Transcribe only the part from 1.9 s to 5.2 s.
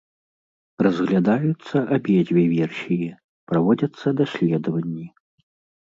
абедзве версіі, праводзяцца даследаванні.